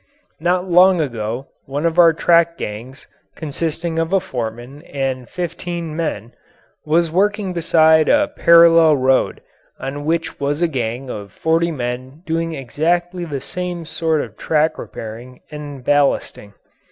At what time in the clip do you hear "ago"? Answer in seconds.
0.99-1.49